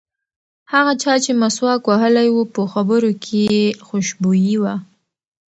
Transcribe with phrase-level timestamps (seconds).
[0.71, 4.75] هغه چا چې مسواک وهلی و په خبرو کې یې خوشبويي وه.